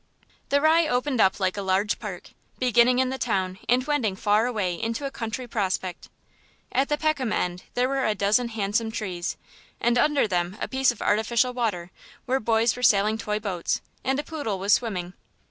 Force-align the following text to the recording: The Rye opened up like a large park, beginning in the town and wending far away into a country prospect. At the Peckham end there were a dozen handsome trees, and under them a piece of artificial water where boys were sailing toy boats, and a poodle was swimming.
The 0.49 0.61
Rye 0.61 0.87
opened 0.87 1.21
up 1.21 1.39
like 1.39 1.57
a 1.57 1.61
large 1.61 1.99
park, 1.99 2.31
beginning 2.57 2.97
in 2.97 3.09
the 3.11 3.19
town 3.19 3.59
and 3.69 3.85
wending 3.85 4.15
far 4.15 4.47
away 4.47 4.73
into 4.81 5.05
a 5.05 5.11
country 5.11 5.45
prospect. 5.47 6.09
At 6.71 6.89
the 6.89 6.97
Peckham 6.97 7.31
end 7.31 7.65
there 7.75 7.87
were 7.87 8.07
a 8.07 8.15
dozen 8.15 8.47
handsome 8.47 8.89
trees, 8.89 9.37
and 9.79 9.99
under 9.99 10.27
them 10.27 10.57
a 10.59 10.67
piece 10.67 10.89
of 10.91 11.03
artificial 11.03 11.53
water 11.53 11.91
where 12.25 12.39
boys 12.39 12.75
were 12.75 12.81
sailing 12.81 13.19
toy 13.19 13.37
boats, 13.37 13.79
and 14.03 14.17
a 14.19 14.23
poodle 14.23 14.57
was 14.57 14.73
swimming. 14.73 15.13